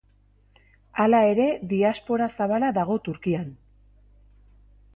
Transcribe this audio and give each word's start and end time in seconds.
Hala 1.03 1.19
ere, 1.33 1.45
diaspora 1.75 2.29
zabala 2.37 2.73
dago 2.81 2.95
Turkian. 3.09 3.55